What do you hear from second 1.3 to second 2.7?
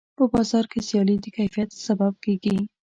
کیفیت سبب کېږي.